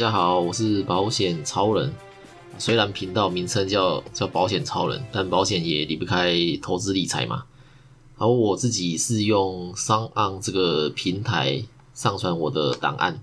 [0.00, 1.92] 大家好，我是保险超人。
[2.56, 7.44] 虽然频道名称叫叫保险超人，但保险也离不开投资理财嘛。
[8.16, 13.22] 而我自己是用商岸这个平台上传我的档案。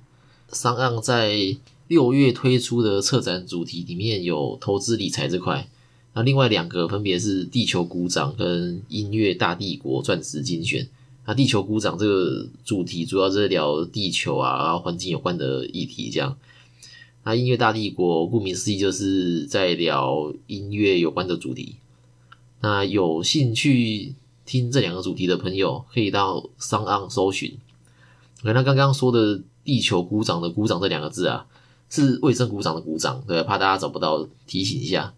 [0.52, 5.68] 商岸在六月推出的策展主题里面有投资理财这块，
[6.14, 10.88] 那另外两个分别是地球鼓掌跟音乐大帝国钻石精选。
[11.26, 16.38] 那地球鼓掌这个主题主要是聊地球啊，然后环境有关的议题这样。
[17.28, 21.76] 那音乐大帝国顾名思义就是在聊音乐有关的主题。
[22.62, 27.58] 那有兴趣听这两个主题的朋友，可以到商岸搜寻。
[28.44, 31.46] 那刚刚说的地球鼓掌的鼓掌这两个字啊，
[31.90, 35.14] 是卫生鼓掌的鼓掌，对，怕大家找不到，提醒一下。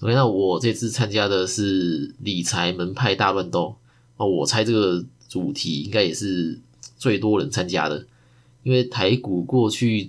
[0.00, 3.76] OK，那我这次参加的是理财门派大乱斗
[4.16, 5.04] 哦，我猜这个。
[5.28, 6.60] 主题应该也是
[6.96, 8.06] 最多人参加的，
[8.62, 10.08] 因为台股过去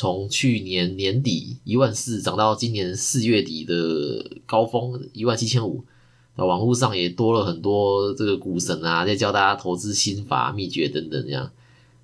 [0.00, 5.84] 从去年年底一万四涨到今年四月底的高峰一万七千五，
[6.36, 11.50] 网络上也多了很多这个股神啊，在教大家投资心法、秘诀等等这样。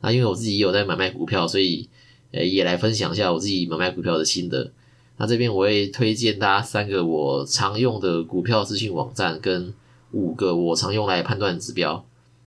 [0.03, 1.89] 那因为我自己有在买卖股票，所以
[2.33, 4.71] 呃也来分享一下我自己买卖股票的心得。
[5.17, 9.73] 那这边我会推荐大家三个我常用的股票资讯网站，跟
[10.13, 12.05] 五个我常用来判断指标。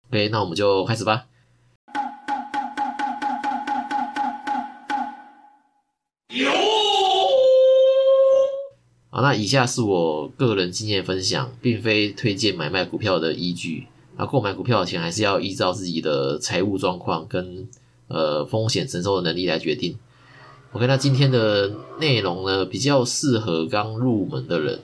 [0.10, 1.28] OK，那我们就开始吧。
[9.16, 13.88] 好，那以下是我个人经验分享，并非推荐买卖股票的依据。
[14.18, 17.66] 啊购买股票前还是要依照自己的财务状况跟
[18.10, 19.98] 呃风险承受的能力来决定。
[20.74, 24.82] OK，那今天的内容呢，比较适合刚入门的人，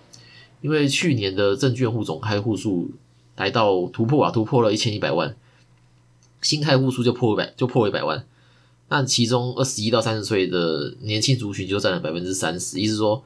[0.62, 2.90] 因为去年的证券户总开户数。
[3.36, 5.36] 来到突破啊，突破了一千一百万，
[6.42, 8.26] 新开户数就破百，就破一百万。
[8.88, 13.24] 那其中二十一到三十岁的年轻族群就占了百分之三十，意思说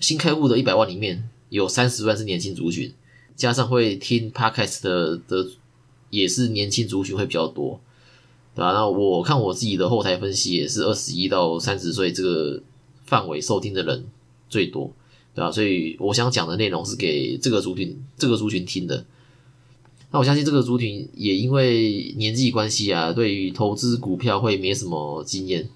[0.00, 2.92] 新开户的一百万里面有三十万是年轻族群，
[3.36, 5.48] 加上会听 podcast 的的
[6.10, 7.80] 也是年轻族群会比较多，
[8.54, 8.72] 对吧？
[8.72, 12.62] 那我看我自己的后台分析也是二十一到三十岁这个
[13.04, 14.06] 范围收听的人
[14.48, 14.92] 最多，
[15.34, 15.50] 对吧？
[15.50, 19.04] 所以我想讲的内容是给这个族群这个族群听的。
[20.10, 25.68] 那我相信这个族群也因为年纪关系啊，对于投资股票会没什么经验。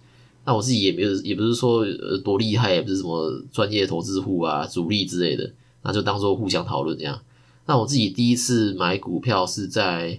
[0.44, 7.20] 那我自己也没有，也不是说呃多厉害，也不是什么专业投资户啊、主力之类的，那就当做互相讨论这样。
[7.66, 10.18] 那我自己第一次买股票是在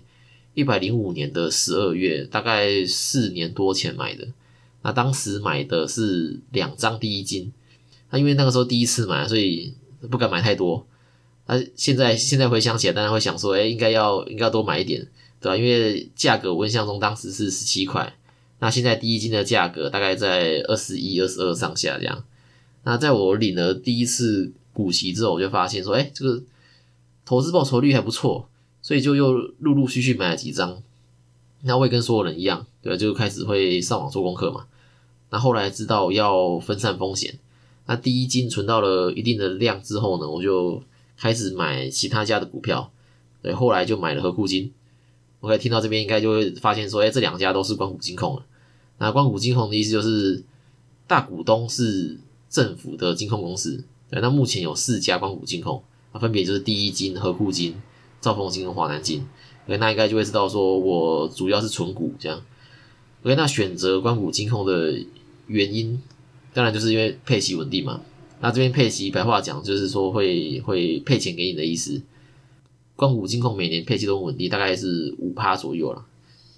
[0.54, 4.28] 一百零五年的十二月，大概四年多前买的。
[4.82, 7.52] 那当时买的是两张第一金，
[8.10, 9.74] 那因为那个时候第一次买，所以
[10.10, 10.86] 不敢买太多。
[11.48, 15.06] 那现在现在回想起来，当然会想说，哎，应该要应该要多买一点，
[15.42, 15.58] 对吧？
[15.58, 18.14] 因为价格我印象中当时是十七块，
[18.64, 22.24] 那现在第一金的价格大概在二十一、二十二上下这样。
[22.84, 26.42] 那在我领了第一次股息之后，我就发现说，哎，这个
[27.26, 28.48] 投资报酬率还不错，
[28.82, 30.82] 所以就又陆陆续续买了几张。
[31.64, 32.96] 那我也跟所有人一样，对？
[32.96, 34.68] 就开始会上网做功课嘛。
[35.30, 37.38] 那后来知道要分散风险，
[37.88, 40.82] 那第一金存到了一定的量之后呢，我就。
[41.16, 42.92] 开始买其他家的股票，
[43.42, 44.74] 对，后来就买了和库金。
[45.42, 48.44] OK，听到这边应该就会发现说，哎，这两家都是光谷金控了。
[48.98, 50.44] 那光谷金控的意思就是
[51.08, 52.18] 大股东是
[52.50, 53.84] 政府的金控公司。
[54.10, 55.84] 对，那目前有四家光谷金控，
[56.14, 57.76] 那分别就是第一金、和库金、
[58.22, 59.26] 兆丰金和华南金。
[59.66, 62.42] OK，那应该就会知道说我主要是纯股这样。
[63.24, 64.94] OK，那选择光谷金控的
[65.48, 66.02] 原因，
[66.54, 68.02] 当然就是因为配息稳定嘛。
[68.40, 72.02] 那这边配息，白话讲就是说会会配钱给你的意思。
[72.96, 76.06] 光谷金控每年配息都很稳定，大概是五趴左右了。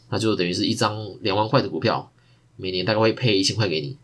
[0.09, 2.11] 那就等于是一张两万块的股票，
[2.55, 3.97] 每年大概会配一千块给你。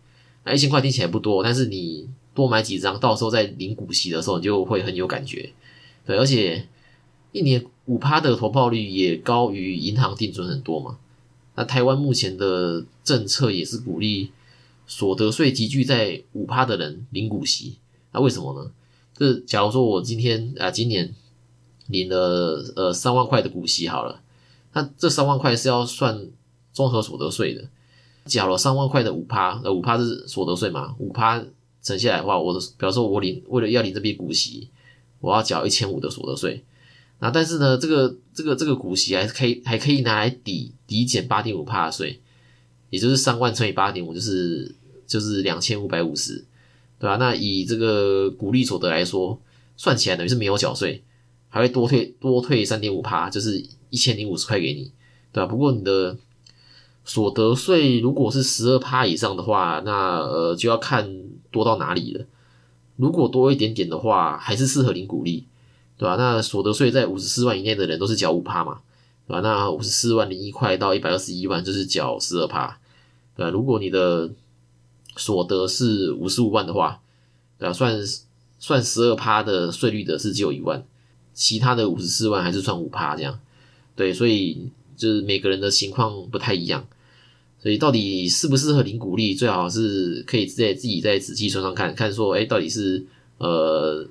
[0.44, 5.52] 那一千块听起来不多，但是你多买几张，到时候在领股息的时候，你就会很有感觉。
[6.06, 6.68] 对，而且
[7.32, 10.98] 一年五趴的投报率也高于银行定存很多嘛。
[11.56, 14.32] 那台湾目前的政策也是鼓励。
[14.88, 17.78] 所得税集聚在五趴的人领股息，
[18.12, 18.70] 那为什么呢？
[19.16, 21.16] 这假如说我今天啊，今年
[21.88, 24.22] 领了呃三万块的股息好了，
[24.74, 26.28] 那这三万块是要算
[26.74, 27.70] 综合所得税的。
[28.26, 30.96] 缴了三万块的五趴，呃五趴是所得税嘛？
[31.00, 31.44] 五趴
[31.82, 34.70] 乘下来的话，我的比方说我领为了要领这笔股息，
[35.20, 36.64] 我要缴一千五的所得税。
[37.20, 42.20] 那但是呢，这个这个这个股息还是可以还可以拿来抵抵减八点五趴的税，
[42.90, 44.76] 也就是三万乘以八点五就是。
[45.08, 46.36] 就是两千五百五十，
[46.98, 47.18] 对吧？
[47.18, 49.38] 那以这个股利所得来说，
[49.76, 51.04] 算起来等于是没有缴税，
[51.50, 54.90] 还会多退多退三点五趴，就是一千零五十块给你，
[55.34, 55.48] 对吧？
[55.48, 56.18] 不过你的
[57.04, 62.26] 所得税如果是十二趴以上的话，那呃就要看多到哪里了。
[62.98, 65.46] 如果多一点点的话，还是适合领股利，
[65.98, 66.16] 对吧？
[66.16, 68.82] 那所得税在五十四万以内的人都是缴五趴嘛，
[69.28, 69.40] 对吧？
[69.42, 72.78] 那五十四万零一块到一百二十一万就是缴十二趴，
[73.36, 73.50] 对吧？
[73.50, 74.30] 如果你的
[75.18, 77.02] 所得是五十五万的话，
[77.58, 77.74] 对吧？
[77.74, 78.00] 算
[78.60, 80.86] 算十二趴的税率的是只有一万，
[81.34, 83.40] 其他的五十四万还是算五趴这样，
[83.96, 84.70] 对，所以
[85.02, 86.86] 就是每个人的情况不太一样。
[87.60, 93.04] 所以到底适不适合领股利，最好是可以在自己在仔细算算看看，说，哎，到底是
[93.38, 94.08] 呃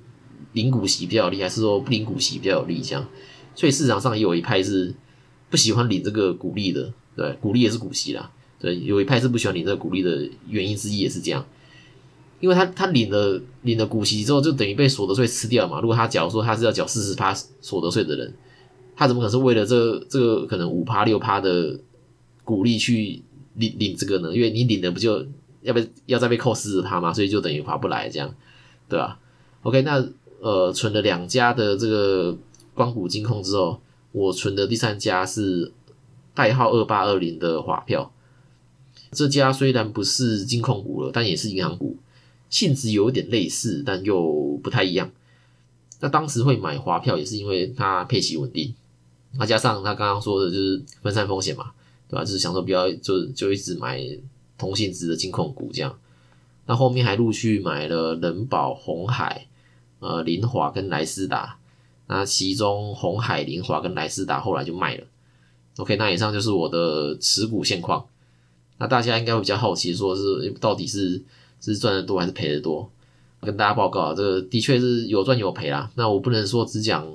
[0.52, 2.80] 领股息比较有利，还是说不领股息比较有利？
[2.80, 3.08] 这样，
[3.54, 4.94] 所以市场上也有一派是
[5.48, 11.44] 不喜欢领这个股利的，对，股利也是股息啦，对，有一派是不喜欢领这个股利的原因之一也是这样，
[12.38, 15.80] 因为他他领了领了股息之后，就等于被所得税吃掉嘛。
[15.80, 18.32] 如果他假如说他是要缴四十趴所得税的人，
[19.00, 21.80] 他怎么可能是为了这这个可能五趴六趴的
[22.44, 23.22] 鼓励去？
[23.54, 24.32] 领领这个呢？
[24.32, 25.26] 因为你领的不就
[25.62, 28.32] 要被要再被扣四十趴嘛，所以就等于划不来这样，
[28.88, 29.18] 对吧
[29.62, 30.06] ？OK，那
[30.40, 32.38] 呃存了两家的这个
[32.74, 33.80] 光谷金控之后，
[34.12, 35.72] 我存的第三家是
[36.32, 38.12] 代号二八二零的华票。
[39.10, 41.96] 这家虽然不是金控股了，但也是银行股，
[42.48, 45.10] 性质有点类似，但又不太一样。
[45.98, 48.72] 那当时会买华票也是因为它配息稳定，
[49.38, 51.72] 那加上他刚刚说的就是分散风险嘛。
[52.10, 52.24] 对吧？
[52.24, 54.04] 就是想说不要就就一直买
[54.58, 55.96] 同性质的金控股这样，
[56.66, 59.46] 那后面还陆续买了人保、红海、
[60.00, 61.56] 呃林华跟莱斯达，
[62.08, 65.04] 那其中红海、林华跟莱斯达后来就卖了。
[65.76, 68.04] OK，那以上就是我的持股现况。
[68.78, 71.22] 那大家应该会比较好奇，说是到底是
[71.60, 72.90] 是赚的多还是赔的多？
[73.40, 75.88] 跟大家报告，这个的确是有赚有赔啦。
[75.94, 77.06] 那我不能说只讲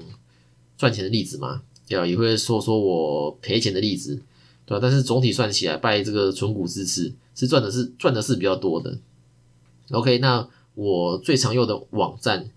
[0.77, 2.05] 赚钱的例子嘛，对啊？
[2.05, 4.21] 也会说说我赔钱的例子。
[4.67, 4.79] 对吧？
[4.81, 8.97] 但是总体算起来，拜这个纯股支持，是赚的是赚的是比较多的。
[9.91, 12.49] OK，那我最常用的网站，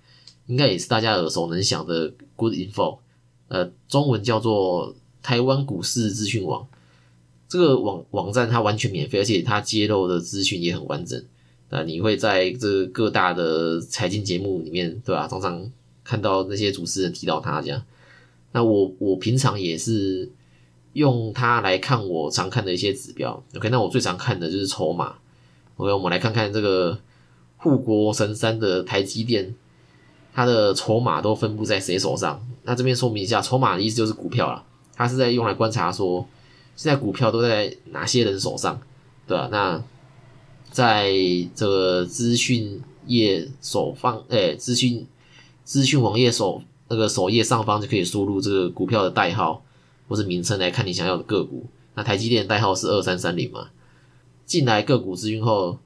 [0.47, 3.01] 应该也是大家耳熟能详的 Good Info，
[3.49, 6.67] 呃，中文叫做台湾股市资讯网。
[7.47, 11.23] 这个网网站它完全免费，而且它揭露的资讯也很完整。
[11.69, 15.29] 啊，你会在这各大的财经节目里面，对吧？
[15.29, 15.71] 常常
[16.03, 17.83] 看到那些主持人提到它这样。
[18.59, 20.29] 那我我平常也是。
[20.95, 25.15] 用它来看我常看的一些指标，OK，那我最常看的就是筹码。
[25.77, 26.99] OK，我们来看看这个
[27.59, 29.55] 护国神山的台积电，
[30.33, 32.45] 它的筹码都分布在谁手上？
[32.65, 34.65] 那这边说明一下，筹码的意思就是股票了，
[34.97, 36.27] 它是在用来观察说
[36.75, 38.81] 现在股票都在哪些人手上，
[39.29, 39.49] 对吧？
[39.53, 39.81] 那
[40.73, 41.13] 在
[41.55, 45.07] 这个资讯页首方，哎，资讯
[45.63, 49.65] 资讯网页首那个首页上方就可以输入这个股票的代号。
[50.09, 53.69] 或是名称来看你想要的个股，那台积电代号是二三三零嘛？
[54.47, 55.79] 进来个股资讯后，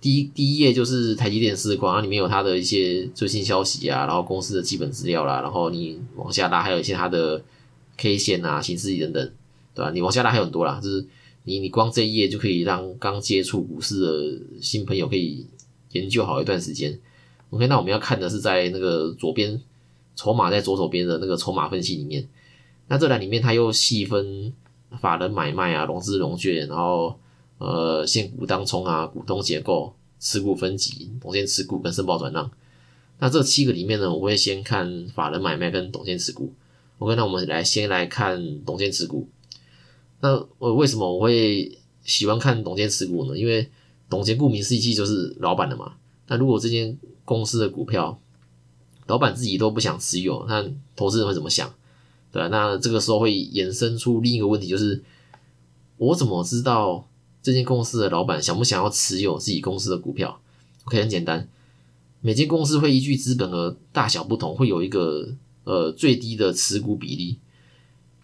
[0.00, 7.44] 第一第一页就是台积电市况，然后里面有它的一些最新消息啊，然后公司的基本资料啦，然后你往下拉还有一些它的
[7.98, 9.30] K 线啊、形式等等，
[9.74, 9.90] 对吧？
[9.90, 11.04] 你往下拉还有很多啦，就是
[11.44, 15.46] 你你光这一页就可以让刚接触股市的新朋友可以
[15.92, 16.98] 研究好一段时间。
[17.50, 19.60] OK，那我们要看的是在那个左边
[20.20, 22.28] 筹码在左手边的那个筹码分析里面。
[22.88, 24.52] 那这栏里面，它又细分
[25.00, 27.18] 法人买卖啊、融资融券，然后
[27.56, 32.50] 呃现股当冲啊、股东结构、持股分级、董监持股跟申报转让。
[33.18, 36.52] 那这七个里面呢，我会先看法人买卖跟董监持股。
[36.98, 39.26] OK，那我们来先来看董监持股。
[40.20, 43.38] 那我为什么我会喜欢看董监持股呢？
[43.38, 43.66] 因为
[44.10, 45.94] 董监顾名思义就是老板的嘛。
[46.26, 48.20] 那如果这间公司的股票
[49.10, 50.64] 老板自己都不想持有，那
[50.94, 51.74] 投资人会怎么想？
[52.32, 55.02] 对那这个时候会衍生出另一个问题，就是
[55.96, 57.08] 我怎么知道
[57.42, 60.40] 这间公司的老板想不想要持有自己公司的股票
[60.84, 61.48] ？OK，很简单，
[62.20, 67.38] 每间公司会依据资本额大小不同，会有一个呃最低的持股比例。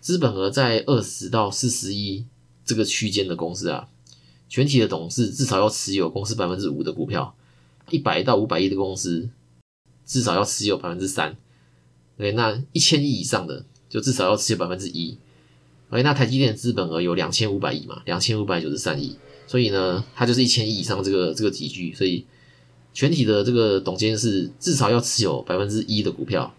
[0.01, 2.25] 资本额在二十到四十亿
[2.65, 3.89] 这个区间的公司啊，
[4.49, 7.35] 全体的董事至少要持有公司百分之五的股票；
[7.91, 9.29] 一百到五百亿的公司
[10.07, 11.37] 至少要持有百分之三。
[12.17, 13.67] 对，那一千亿以上的。
[13.89, 15.17] 就至少要持有百分之一
[15.91, 22.27] ，OK，那台积电的资本额有两千五百亿嘛，两千五百九十三亿，所以呢，它就是一千亿以上这个这个集聚，所以
[22.93, 26.53] 全体的这个董监事至少要持有百分之一的股票。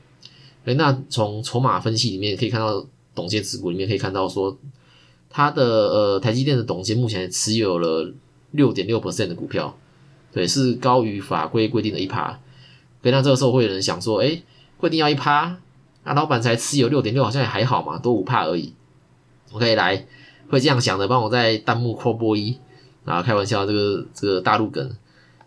[0.63, 4.57] 哎，那从筹码分析里面可以看到，董监持股里面可以看到说，
[5.29, 8.09] 它的呃台积电的董监目前持有了
[8.51, 9.77] 六点六 percent 的股票，
[10.31, 12.39] 对，是高于法规规定的一趴。
[13.03, 14.41] 以那这个时候会有人想说，哎，
[14.77, 15.57] 规定要一趴？
[16.03, 18.73] 那老板才持有六点六，好像也还好嘛，多五帕而已。
[19.51, 20.05] OK，来，
[20.49, 22.57] 会这样想的，帮我在弹幕扩播一
[23.05, 24.95] 啊，开玩笑，这个这个大陆梗。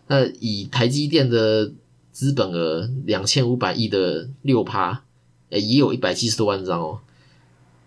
[0.07, 1.71] 那以台积电的
[2.11, 5.03] 资本额两千五百亿的六趴，
[5.49, 6.99] 诶，也有一百七十多万张哦。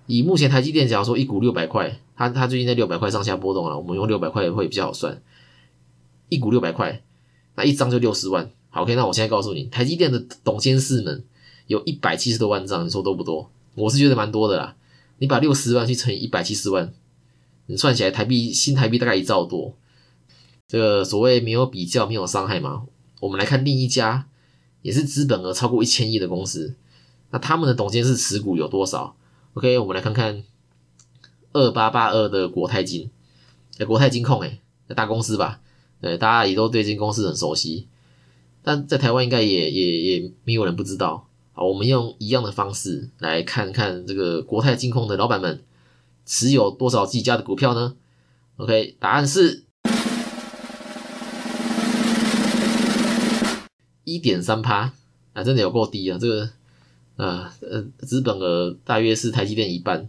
[0.06, 5.22] 以目前台积电，假如说一股六百块，它它最近在六百块上下波动了，我们用六百块会比较好算。
[6.28, 7.02] 一股六百块，
[7.54, 8.50] 那一张就六十万。
[8.74, 11.22] 好，OK，那我现在告诉你，台积电的董监事们
[11.68, 13.48] 有一百七十多万张，你说多不多？
[13.76, 14.74] 我是觉得蛮多的啦。
[15.18, 16.92] 你把六十万去乘以一百七十万，
[17.66, 19.76] 你算起来台币新台币大概一兆多。
[20.66, 22.82] 这个所谓没有比较没有伤害嘛。
[23.20, 24.26] 我们来看另一家
[24.82, 26.74] 也是资本额超过一千亿的公司，
[27.30, 29.14] 那他们的董监事持股有多少
[29.52, 30.42] ？OK，我们来看看
[31.52, 33.08] 二八八二的国泰金，
[33.78, 34.58] 哎，国泰金控哎，
[34.96, 35.60] 大公司吧？
[36.00, 37.86] 对，大家也都对这公司很熟悉。
[38.64, 41.28] 但在台湾应该也也也没有人不知道。
[41.52, 45.62] 好，我们用一样的方式来看看这个国泰金控的老板们
[46.26, 47.94] 持有多少自己家的股票呢
[48.56, 49.62] ？OK，答案是
[54.02, 54.92] 一点三趴
[55.34, 56.18] 啊，真的有够低啊！
[56.18, 56.50] 这个
[57.16, 60.08] 呃呃，资本额大约是台积电一半，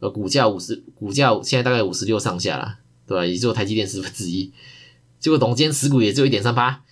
[0.00, 3.24] 呃，股价五十，股价现在大概五十六上下啦，对吧？
[3.24, 4.50] 也就台积电十分之一，
[5.20, 6.82] 结果董监持股也只有一点三趴。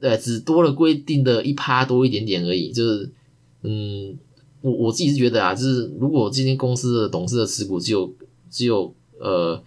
[0.00, 3.10] 对，只多了规定的一趴多一点点而已，就是，
[3.62, 4.16] 嗯，
[4.62, 8.10] 我我自己是觉得啊，就是如果这间公司的董事的持股只有
[8.50, 9.62] 只有呃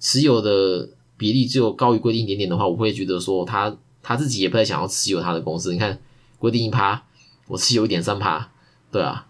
[0.00, 5.72] 持有的比例只有高于规定一点点的话，我会觉得说他他自己也不太想要持有他的公司。
[5.72, 6.00] 你看
[6.40, 7.04] 规定一趴，
[7.46, 8.50] 我持有一点三趴，
[8.90, 9.28] 对啊，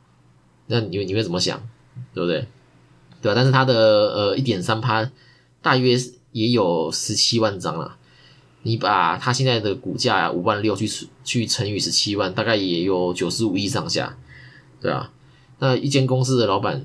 [0.68, 1.60] 那你你会怎么想，
[2.14, 2.46] 对不对？
[3.20, 3.74] 对啊，但是他的
[4.14, 5.10] 呃一点三趴
[5.60, 5.98] 大约
[6.32, 7.98] 也有十七万张了。
[8.62, 10.86] 你把它现在的股价五万六去
[11.24, 14.18] 去乘以十七万，大概也有九十五亿上下，
[14.80, 15.10] 对啊。
[15.60, 16.84] 那一间公司的老板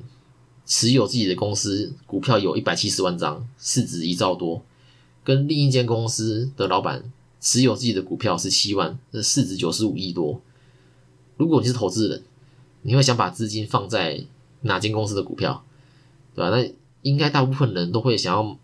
[0.66, 4.64] 持有自己的公司股票有一百七十万张，市值一兆多，
[5.24, 10.42] 跟另一间公司的老板持有自己的股票是七万，那市值九十五亿多。
[11.36, 12.24] 如果你是投资人，
[12.84, 14.24] 你会想把资金放在
[14.62, 15.66] 哪间公司的股票，
[16.34, 16.56] 对吧？
[16.56, 18.58] 那应该大部分人都会想要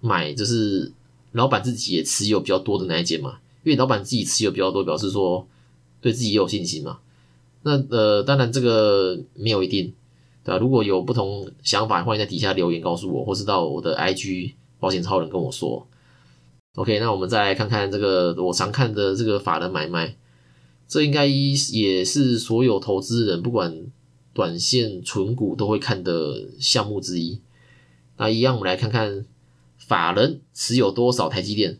[0.00, 0.92] 买，就是。
[1.34, 5.44] 老板自己也持有比较多的那一间嘛，因为老板自己持有比较多，表示说
[6.00, 7.00] 对自己也有信心嘛。
[7.62, 9.92] 那呃，当然这个没有一定，
[10.44, 10.58] 对吧？
[10.58, 15.88] 如果有不同想法，欢迎在底下留言告诉我，或是到我的 IG 保险超人跟我说。
[16.76, 20.16] OK，那我们再来看看这个我常看的这个法人买卖，
[20.86, 23.86] 这应该也是所有投资人不管
[24.32, 27.40] 短线存股都会看的项目之一。
[28.18, 29.26] 那一样，我们来看看。
[29.86, 31.78] 法人持有多少台积电？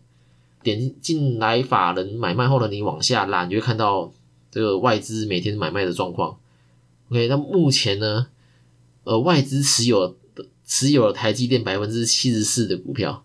[0.63, 2.69] 点进来法人买卖后呢？
[2.69, 4.11] 你往下拉，你就会看到
[4.51, 6.39] 这个外资每天买卖的状况。
[7.11, 8.29] OK，那目前呢，
[9.05, 10.17] 呃，外资持有
[10.65, 13.25] 持有了台积电百分之七十四的股票，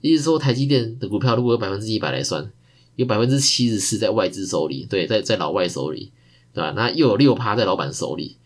[0.00, 2.50] 意思说台积电的股票如果有百分之一百来算，
[2.96, 6.10] 有百分之七十四在外资手里，对，在在老外手里，
[6.54, 6.72] 对吧？
[6.74, 8.38] 那又有六趴在老板手里，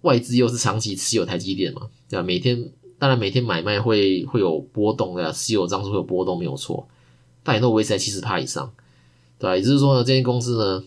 [0.00, 2.24] 外资又是长期持有台积电嘛，对吧？
[2.24, 2.72] 每天。
[2.98, 6.88] 当然，每天买卖会会有波动的，持有张数会有波动，没有错。
[7.42, 8.72] 但也都维持在七十趴以上，
[9.38, 9.56] 对吧？
[9.56, 10.82] 也就是说呢，这间公司呢，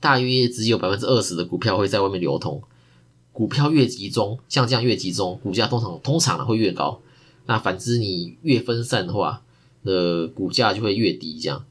[0.00, 2.62] 大约只有百分之二十的股票会在外面流通。
[3.32, 7.00] 股票越集中，像这样越集中，股价通常通常呢会越高。
[7.46, 9.42] 那反之，你越分散的话，
[9.84, 11.38] 的股价就会越低。
[11.38, 11.64] 这样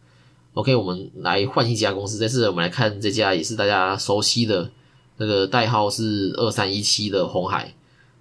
[0.54, 2.18] ，OK，我们来换一家公司。
[2.18, 4.72] 这次我们来看这家也是大家熟悉的，
[5.18, 7.74] 那个代号是二三一七的红海。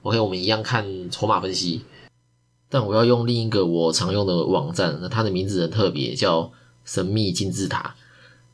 [0.07, 1.83] OK，我们一样看筹码分析，
[2.71, 6.53] 但我要用另一个我常用的网站，那它的名字很特别，叫
[6.85, 7.97] 神秘金字塔。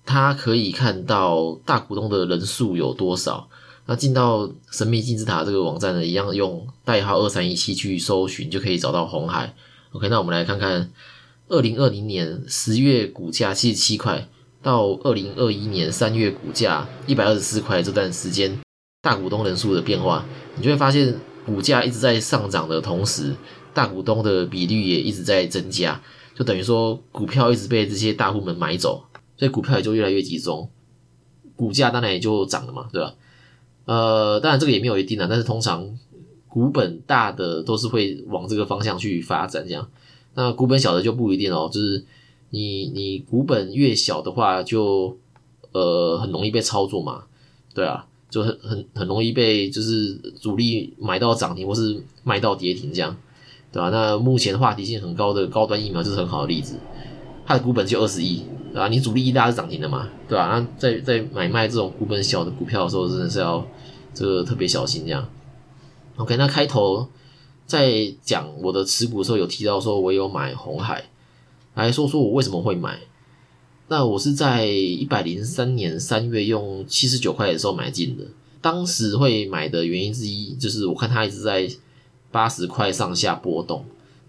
[0.06, 3.50] 它可以看到大股东的人数有多少。
[3.84, 9.54] 那进到神秘金字塔这个网站呢，一样用代号二三一七去搜寻，就可以找到红海。
[9.92, 10.90] OK，那我们来看看
[11.48, 14.26] 二零二零年十月股价七十七块，
[14.62, 18.58] 到二零二一年三月股价一百二十四块这段时间，
[19.02, 20.24] 大股东人数的变化，
[20.56, 21.14] 你就会发现。
[21.44, 23.34] 股价一直在上涨的同时，
[23.74, 26.00] 大股东的比率也一直在增加，
[26.34, 29.04] 就等于说股票一直被这些大户们买走，
[29.36, 30.70] 所以股票也就越来越集中，
[31.56, 33.14] 股价当然也就涨了嘛，对吧？
[33.84, 35.98] 呃，当然这个也没有一定的，但是通常
[36.48, 39.88] 股本大的都是会往这个方向去发展，这样。
[40.34, 42.04] 那股本小的就不一定哦，就是
[42.50, 45.18] 你你股本越小的话，就
[45.72, 47.24] 呃很容易被操作嘛，
[47.74, 48.06] 对啊。
[48.32, 53.14] 就很很很容易被就是主力买到涨停或是卖到跌停这样，
[53.70, 53.90] 对吧？
[53.90, 56.76] 那目前话题性很高的高端疫苗就是很好的例子，
[57.44, 58.88] 它的股本就二十亿，对吧？
[58.88, 60.48] 你主力一大是涨停的嘛，对吧？
[60.48, 63.62] 那在在买卖这种股本小的股票的时候，真的是要
[64.14, 65.28] 这个特别小心这样。
[66.16, 67.06] OK，那开头
[67.66, 71.04] 在讲我的持股的时候，有提到说我有买红海，
[71.74, 72.98] 来说说我为什么会买。
[73.88, 78.24] 那我是在一百零三年三月用七十九块的时候买进的。
[78.60, 81.68] 当时会买的原因之一，就是我看它一直在
[82.30, 83.84] 八十块上下波动，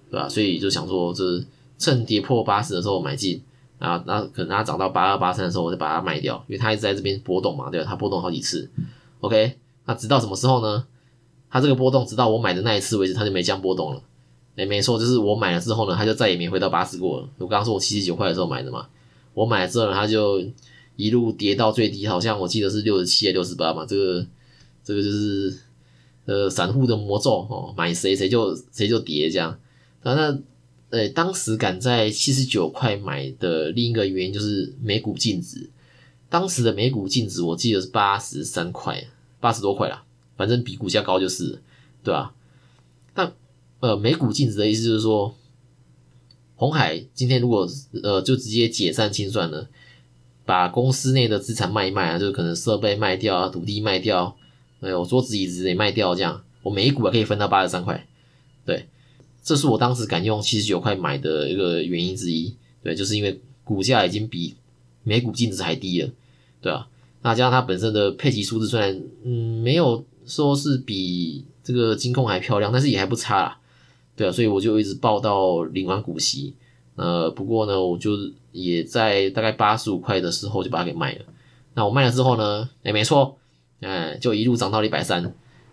[0.09, 0.27] 对吧？
[0.27, 1.45] 所以就想说，就是
[1.77, 3.41] 趁跌破八十的时候买进，
[3.77, 7.85] 啊，那可能它涨到八二八三的时候，我就把它卖掉，因为它一直在这边波动嘛，对吧？
[7.87, 8.69] 它波动好几次
[9.19, 9.55] ，OK，
[9.85, 10.85] 那直到什么时候呢？
[11.51, 14.01] 它这个波动直到我买的那一次为止，它就没降波动了。
[14.55, 17.29] 哎，没错，就是我买了之后呢，它就再也没回到八十过了。
[17.37, 18.87] 我刚刚说我七十九块的时候买的嘛，
[19.33, 20.41] 我买了之后呢，它就
[20.95, 23.85] 一路跌到最低，好像我记得是六十七还六十八嘛。
[23.85, 24.25] 这个
[24.83, 25.57] 这个就是
[26.25, 29.59] 呃散户的魔咒哦，买谁谁就谁就跌这样。
[30.03, 30.39] 那那
[30.89, 35.69] 呃当时敢在七十九块买的另一个原因就是每股净值，
[36.29, 39.07] 当时的每股净值我记得是八十三块，
[39.39, 40.03] 八十多块啦。
[40.35, 41.61] 反正比股价高就是，
[42.03, 42.33] 对吧？
[43.13, 43.31] 那
[43.81, 45.35] 呃，每股净值的意思就是说，
[46.55, 47.67] 红海今天如果
[48.03, 49.67] 呃就直接解散清算了，
[50.45, 54.35] 把公司内的资产卖一卖啊，就可能设备卖掉啊，土地卖掉，
[54.81, 58.07] 哎我，桌子椅子也卖掉，这样我每一股还可以分到八十三块，
[58.65, 58.87] 对，
[59.43, 64.55] 这是我当时敢用七十九块买的一个原因之一，对，就是因为股价已经比
[65.03, 66.09] 每股净值还低了，
[66.61, 66.87] 对啊，
[67.21, 70.03] 那加上它本身的配息数字虽然嗯没有。
[70.25, 73.59] 说是比这个金控还漂亮，但是也还不差啦，
[74.15, 76.53] 对啊，所以我就一直报到领完股息，
[76.95, 78.11] 呃，不过呢，我就
[78.51, 81.21] 也在大概八十五块的时候就把它给卖了。
[81.73, 83.37] 那我卖了之后呢，哎，没错，
[83.81, 85.23] 哎，就一路涨到了一百三，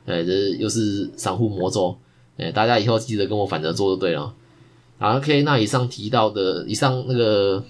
[0.06, 1.98] 哎，这又是散户魔咒，
[2.38, 4.34] 哎，大家以后记得跟我反着做就对了。
[4.98, 7.62] 好，OK，那以上提到的，以上那个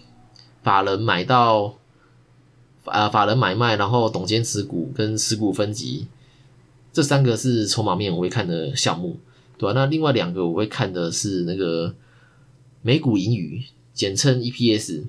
[0.62, 1.74] 法人买到，
[2.84, 6.06] 啊，法人买卖，然后董监持股跟持股分级。
[6.92, 9.16] 这三个是筹码面我会看的项目，
[9.60, 9.72] 对？
[9.74, 11.94] 那另外两个我会看的是那个
[12.82, 15.02] 每股盈余，简称 EPS，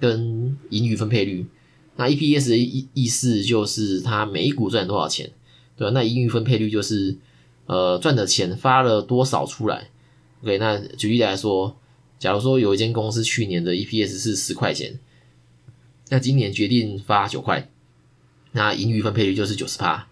[0.00, 1.46] 跟盈余分配率。
[1.96, 5.30] 那 EPS 的意意思就是它每一股赚多少钱，
[5.76, 5.90] 对吧？
[5.92, 7.16] 那盈余分配率就是
[7.66, 9.90] 呃赚的钱发了多少出来。
[10.42, 11.76] OK，那举例来说，
[12.18, 15.00] 假如说有一间公司去年的 EPS 是十块钱，
[16.10, 17.68] 那今年决定发九块，
[18.52, 20.06] 那盈余分配率就是九十趴。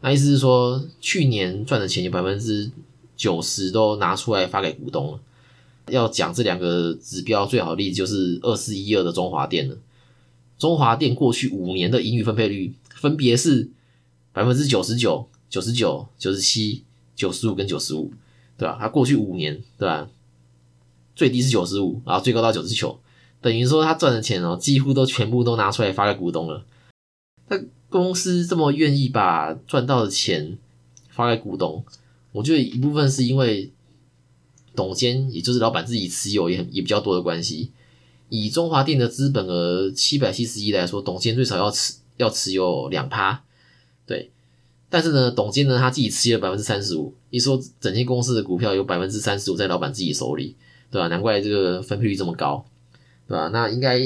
[0.00, 2.70] 那意思是说，去年赚的钱有百分之
[3.18, 5.20] 九十都拿出来发给股东了。
[5.88, 9.76] 要讲这两个指标最好的例子就是二四一二的中华电了。
[10.58, 13.70] 中华电过去五年的盈余分配率分别是
[14.32, 18.12] 百分之九十九、九十九、九十七、九十五跟九十五，
[18.56, 18.76] 对吧？
[18.80, 20.08] 它过去五年，对吧？
[21.14, 23.00] 最低是九十五，然后最高到九十九，
[23.40, 26.64] 等于说他赚的钱哦，几乎都全部都拿出来发给股东了。
[27.48, 30.58] 那公司这么愿意把赚到的钱
[31.08, 31.84] 发给股东，
[32.38, 33.70] 我觉得一部分是因为
[34.74, 37.72] 董监，也就是老板自己持有也很也比较多的关系。
[38.28, 43.42] 以中华电的资本额七百七十一来说，董监最少要持要持有两趴，
[44.06, 44.30] 对。
[44.88, 50.56] 但是呢，董监呢他自己持有百分之三十五，一说整间公司的股票有百分之三十五在老板自己手里，
[50.90, 51.08] 对吧？
[51.08, 52.64] 难怪这个分配率这么高，
[53.26, 53.48] 对吧？
[53.48, 53.98] 那应该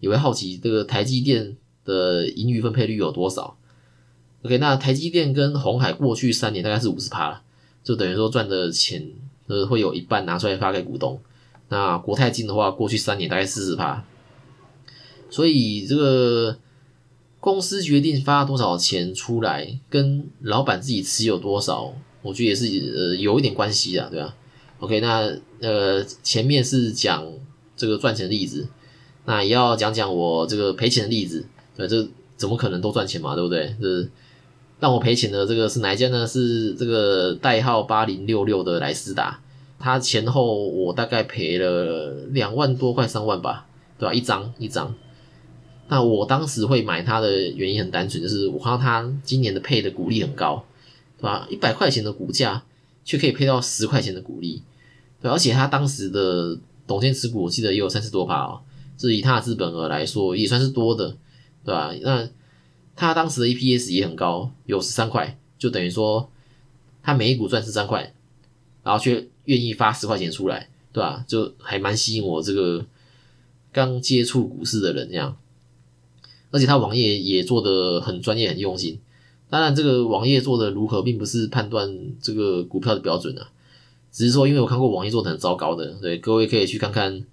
[0.00, 1.56] 也会好奇这个台积电。
[1.84, 3.56] 的盈余分配率有多少
[4.44, 7.42] ？OK，那台积电跟红海过去三年大概是五十趴了，
[7.82, 9.08] 就等于说赚的钱
[9.46, 11.20] 呃会有一半拿出来发给股东。
[11.68, 14.04] 那国泰金的话，过去三年大概四十趴，
[15.30, 16.58] 所以这个
[17.40, 24.36] 公司决定发多少钱出来，跟老板自己持有多少，我觉得也是呃有一点关系的，对吧
[24.80, 27.26] ？OK，那呃前面是讲
[27.74, 28.68] 这个赚钱的例子，
[29.24, 31.46] 那也要讲讲我这个赔钱的例子。
[31.74, 33.34] 对，这怎么可能都赚钱嘛？
[33.34, 33.74] 对不对？
[33.80, 34.06] 这
[34.82, 36.26] 让我赔钱的这个是哪一家呢？
[36.26, 39.38] 是这个代号八零六六的莱斯达，
[39.78, 44.12] 它前后我大概赔了两万多块三万吧，对吧？
[44.12, 44.92] 一张一张。
[45.86, 50.64] 那我当时会买它的原因很单纯，就是我看到它今年的配的股利很高，
[51.16, 51.46] 对吧？
[51.48, 52.60] 一百块钱的股价
[53.04, 54.64] 却可以配到十块钱的股利，
[55.20, 58.60] 对，而且它当时的董监持股我记得也有三十多趴哦，
[58.98, 61.16] 这以它的资本额来说也算是多的。
[61.64, 61.94] 对吧？
[62.02, 62.28] 那
[62.94, 66.28] 他当时的 EPS 也很高，有十三块，就等于说
[67.02, 68.14] 他每一股赚十三块，
[68.84, 71.24] 然后却愿意发十块钱出来，对吧？
[71.26, 72.84] 就还蛮吸引我这个
[73.72, 75.36] 刚接触股市的人这样。
[76.50, 79.00] 而且他网页也做的很专业、很用心。
[79.48, 83.50] 当然，这个网页做的如何，并不是判断这个股票的标准啊，
[84.12, 87.24] 只是说，因为我看过网页做的很糟糕的，对各位可以去看看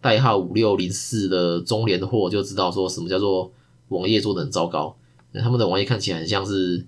[0.00, 3.52] 代号五六零四的中联货，就知道说什么叫做。
[3.88, 4.96] 网页做的很糟糕，
[5.42, 6.86] 他们的网页看起来很像是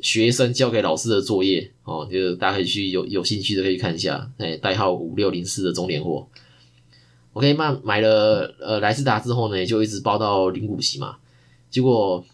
[0.00, 6.28] 学生交给老师的作业哦，就是大家可以去有有兴趣的可以看一下，哎，代号五六零四的中年货。
[7.32, 11.16] OK，那买了呃莱斯达之后呢，就一直包到领股息嘛，
[11.70, 12.24] 结果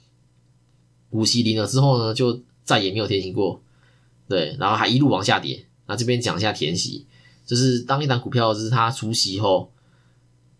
[1.10, 3.60] 股息领了之后呢，就再也没有填息过，
[4.28, 5.66] 对，然后还一路往下跌。
[5.86, 7.06] 那这边讲一下填息，
[7.44, 9.72] 就是当一档股票就是它除息后，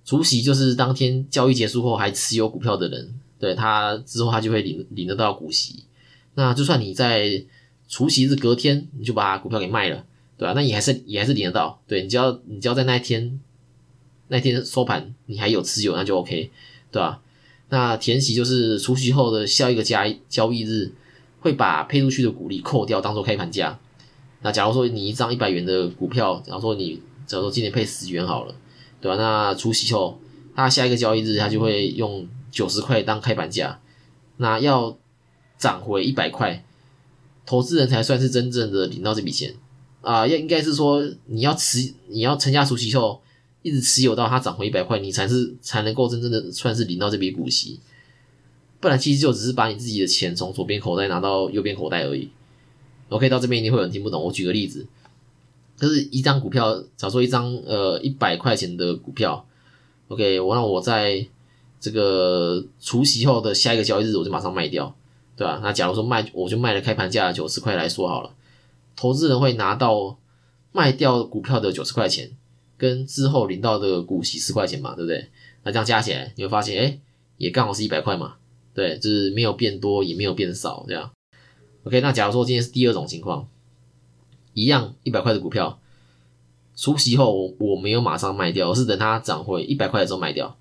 [0.04, 5.82] 除息就是当天交易结束后还持有股票的人，对他之后他就会领领得到股息。
[6.34, 7.44] 那就算你在
[7.88, 10.04] 除夕日隔天你就把股票给卖了，
[10.38, 10.52] 对吧？
[10.54, 13.40] 那你还是也还是领得到，对你只要你只要在那一天
[14.28, 16.52] 那天收盘你还有持有，那就 OK，
[16.92, 17.20] 对吧？
[17.70, 20.92] 那填息就是除夕后的下一个交交易日
[21.40, 23.76] 会把配出去的股利扣掉，当做开盘价。
[24.42, 28.54] 那假如说你一张一百元的股票，假如说你假如说今年配十元好了，
[29.00, 29.16] 对吧？
[29.16, 30.20] 那除夕后
[30.54, 33.80] 它下一个交易日它就会用九十块当开盘价，
[34.36, 34.96] 那要。
[35.58, 36.64] 涨回一百块，
[37.46, 39.54] 投资人才算是真正的领到这笔钱
[40.00, 40.26] 啊！
[40.26, 43.22] 要应该是说，你要持，你要参加除息后，
[43.62, 47.78] 一直持有到它涨回一百块，你才是才能够真正的算是领到这笔股息。
[48.80, 52.28] 不然，其实就只是把你自己的钱从左边口袋拿到右边口袋而已。
[53.08, 54.20] OK，到这边一定会有人听不懂。
[54.20, 54.84] 我举个例子，
[55.76, 59.46] 就是一张股票，假如说一张呃一百块钱的股票
[60.08, 61.24] ，OK，我让我在
[61.82, 64.96] 这个除息后的下一个交易日，我就马上卖掉。
[65.34, 65.58] 对吧？
[65.62, 68.30] 那假如说卖，我就卖了开盘价九十块来说好了，
[68.94, 70.18] 投资人会拿到
[70.72, 72.30] 卖掉股票的九十块钱，
[72.76, 75.30] 跟之后领到的股息十块钱嘛，对不对？
[75.64, 77.00] 那这样加起来，你会发现，哎，
[77.38, 78.34] 也刚好是一百块嘛，
[78.74, 81.10] 对，就是没有变多，也没有变少，这样。
[81.84, 83.48] OK，那假如说今天是第二种情况，
[84.52, 85.80] 一样一百块的股票，
[86.76, 90.56] 除息后我我没有马上卖掉，而是等它涨回一百块的时候卖掉。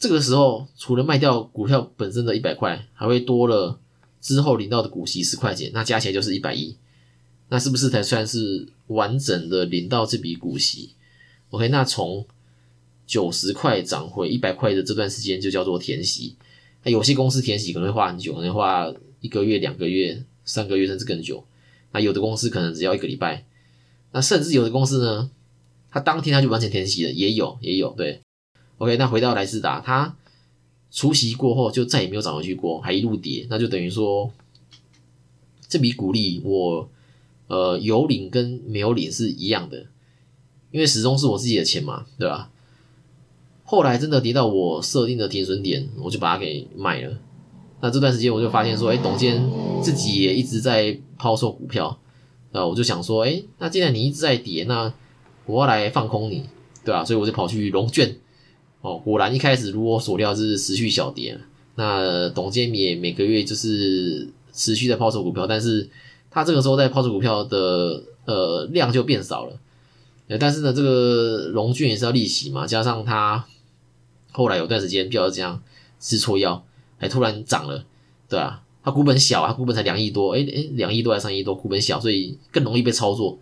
[0.00, 3.78] 这个时候，除了卖掉股票本身的一百块，还会多了
[4.18, 6.74] 之后领到的股息十块钱，那加起来就是一百一，
[7.50, 10.94] 那是不是才算是完整的领到这笔股息
[11.50, 12.26] ？OK，那从
[13.06, 16.34] 九十块涨回一百块的这段时间就叫做填息。
[16.82, 21.44] 那有些公司填息可能会花很久，可能花一个月、两个月、三个月甚至更久。
[21.92, 23.44] 那有的公司可能只要一个礼拜，
[24.12, 25.30] 那甚至有的公司呢，
[25.90, 28.22] 它当天它就完成填息了，也有，也有，对。
[28.80, 30.16] OK，那回到莱斯达，它
[30.90, 34.32] 除夕过后就再也没有涨回去过，还一路跌，那就等于说
[35.68, 36.88] 这笔股利我
[37.48, 39.84] 呃有领跟没有领是一样的，
[40.70, 42.50] 因为始终是我自己的钱嘛，对吧？
[43.64, 47.18] 后来真的跌到我设定的停损点，我就把它给卖了。
[47.82, 49.46] 那这段时间我就发现说，哎，董监
[49.82, 51.98] 自己也一直在抛售股票，
[52.52, 54.90] 啊，我就想说，哎，那既然你一直在跌，那
[55.44, 56.46] 我要来放空你，
[56.82, 57.04] 对吧？
[57.04, 58.16] 所以我就跑去融券。
[58.82, 61.38] 哦，果然一开始如我所料是持续小跌，
[61.74, 65.86] 那董监也每个月就是持续在抛售股票，但是
[66.30, 69.58] 他这个时候在抛售股票的呃量就变少了，
[70.28, 73.44] 呃，但是呢这个龙券也是要利息嘛，加上他
[74.32, 75.62] 后来有段时间比较这样
[75.98, 76.64] 吃错药，
[76.96, 77.84] 还突然涨了，
[78.30, 83.38] 对啊，他股本小啊，股本才两亿多，哎哎两亿多还三亿多，股本小，所以更容易被操作，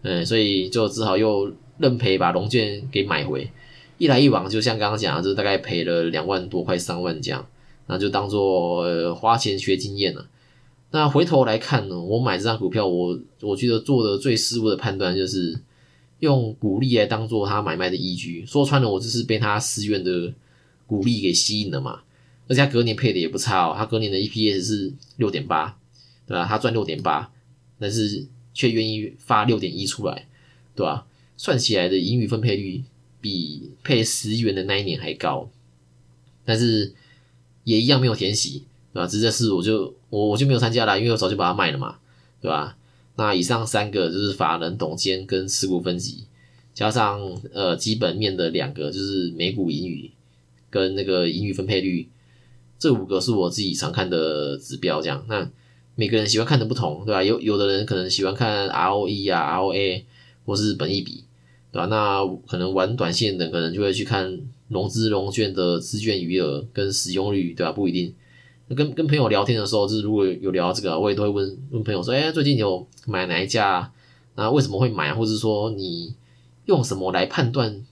[0.00, 3.50] 嗯，所以就只好又认赔把龙券给买回。
[3.98, 7.46] 一来一往，就像刚刚讲的，就是大概赔了两万多，块三万这样，
[7.88, 10.26] 那就当做花钱学经验了。
[10.90, 15.60] 那回头来看呢，我买这张股票，我我觉得做的最失误的判断就是
[16.20, 18.46] 用股利来当做他买卖的依据。
[18.46, 20.32] 说穿了，我就是被他私怨的
[20.86, 22.00] 股利给吸引了嘛。
[22.46, 25.76] 而且他隔年配的也不差哦，他隔年的 EPS 是六点八，
[26.26, 26.46] 对吧？
[26.46, 27.30] 他赚六点八，
[27.78, 30.26] 但是却愿意发六点一出来，
[30.74, 31.06] 对吧？
[31.36, 32.84] 算起来的盈余分配率。
[33.28, 35.50] 比配十元的那一年还高，
[36.46, 36.94] 但是
[37.64, 38.64] 也一样没有填息，
[38.94, 39.06] 对吧？
[39.06, 41.98] 直接是我就我我就没有参加了，因为我早就把它卖了嘛，
[42.40, 42.78] 对吧？
[43.16, 46.24] 那以上三个就是法人董监跟持股分级，
[46.72, 47.20] 加上
[47.52, 50.10] 呃基本面的两个就是每股盈余
[50.70, 52.08] 跟那个盈余分配率，
[52.78, 55.02] 这五个是我自己常看的指标。
[55.02, 55.50] 这样，那
[55.96, 57.22] 每个人喜欢看的不同，对吧？
[57.22, 60.04] 有有的人可能喜欢看 ROE 啊、ROA
[60.46, 61.24] 或是本益比。
[61.70, 61.86] 对吧？
[61.86, 67.72] 那可能玩短线的，可能就会去看融资融券的资券余额跟使用率，对吧？
[67.72, 68.14] 不一定。
[68.74, 73.90] 跟跟朋友聊天的时候，就是如果有聊这个，我也都会问问朋友说：“哎，最近有买哪一家？
[74.34, 75.14] 那为什么会买？
[75.14, 76.14] 或者说你
[76.66, 77.84] 用什么来判断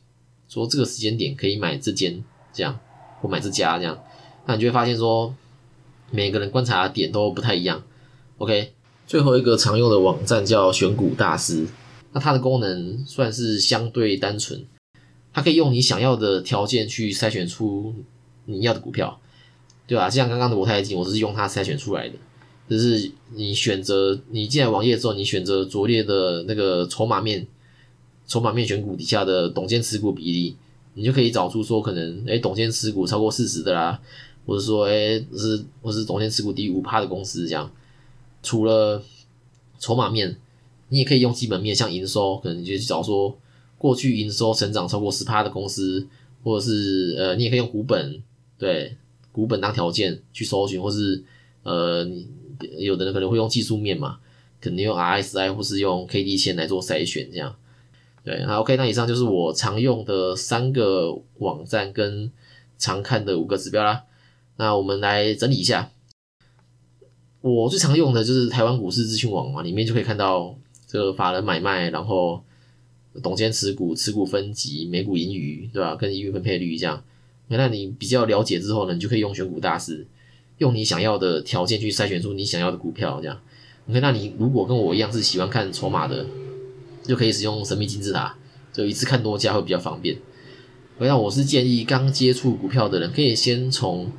[0.48, 2.78] 说这个时间点可以买这间这样，
[3.22, 3.98] 或买这家这样？
[4.44, 5.34] 那你就会发现说，
[6.10, 7.82] 每个人观察的点都不太一样。
[8.36, 8.74] OK，
[9.06, 11.66] 最后一个常用的网站叫选股大师。
[12.16, 14.64] 那它的功能算是相对单纯，
[15.34, 17.94] 它可以用你想要的条件去筛选出
[18.46, 19.20] 你要的股票，
[19.86, 20.08] 对吧？
[20.08, 22.14] 像刚刚的国泰金，我是用它筛选出来的。
[22.70, 27.46] 就是你选择你进来网页之后，你选择拙列的那个筹码面，
[28.26, 30.56] 筹码面选股底下的董监持股比例，
[30.94, 34.00] 你就可以找出说可能哎董监持股超过四十的啦，
[34.46, 37.70] 或者说哎是或是董监持股低于五趴的公司这样。
[38.42, 39.02] 除了
[39.78, 40.38] 筹码面，
[40.88, 43.36] 你也可以用基本面，像营收，可能你就去找说
[43.78, 46.06] 过去营收成长超过十趴的公司，
[46.42, 48.22] 或者是呃你也可以用股本，
[48.58, 48.96] 对
[49.32, 51.22] 股本当条件去搜寻，或是
[51.62, 52.28] 呃你。
[52.78, 54.18] 有的人可能会用技术面嘛，
[54.62, 57.54] 可能用 RSI 或是用 K D 线来做筛选，这样
[58.24, 58.42] 对。
[58.46, 62.32] 那 OK，那以上就是我常用的三个网站跟
[62.78, 64.04] 常看的五个指标啦。
[64.56, 65.90] 那我们来整理一下，
[67.42, 72.42] 我最常用的就是台湾股市资讯网嘛，里面就可以看到这个法人买卖，然后
[73.22, 75.96] 董监持股、持股分级、每股盈余，对吧？
[75.96, 77.02] 跟盈余分配率这样。
[77.48, 80.06] 那你比较了解之后呢，你就可以用选股大师。
[80.58, 83.38] 用你想要的条件去筛选出你想要的股票，这样。
[83.90, 86.24] OK，那你如果跟我一样是喜欢看筹码的，
[87.02, 88.34] 就可以使用神秘金字塔，
[88.72, 90.16] 就一次看多家会比较方便。
[90.98, 94.10] 那我是建议刚接触股票的人，可以先从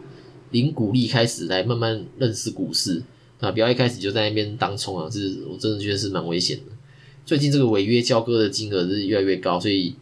[0.52, 3.02] 零股利开始来慢慢认识股市
[3.40, 6.64] 啊，不要一开始就在那边当冲啊，这是我真的觉得是蛮危险的。
[7.26, 9.96] 最近这个违约交割的金额是越来越高，所以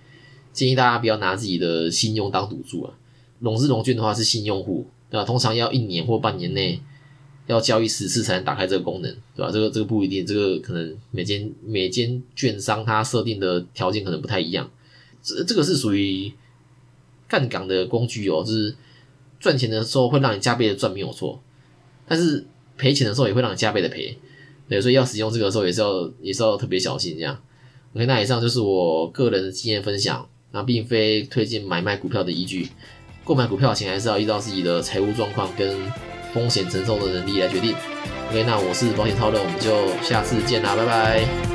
[0.53, 2.93] 建议大家不要拿自己的信用当赌注啊。
[3.39, 4.87] 融资融券的话是新用户。
[5.07, 5.23] 对吧？
[5.23, 6.81] 通常要一年或半年内
[7.45, 9.51] 要交易十次才能打开这个功能，对吧？
[9.51, 14.69] 这个这个不一定，这个可能每间每间券商它设定的条件可能不太一样。
[15.21, 16.33] 这这个是属于
[17.29, 18.75] 杠杆的工具哦，就是
[19.39, 21.39] 赚钱的时候会让你加倍的赚，没有错。
[22.07, 22.43] 但是
[22.77, 24.17] 赔钱的时候也会让你加倍的赔，
[24.67, 27.37] 对，所以要使用这个时候也是要也是要特别小心这样。
[27.93, 32.69] OK，那以上就是我个人的经验分享，那并非推荐买卖股票的依据。
[33.23, 35.75] 购买股票前还是要依照自己的财务状况跟
[36.33, 37.73] 风险承受的能力来决定。
[38.29, 41.54] OK，那我是保险超人，我们就下次见啦，拜拜。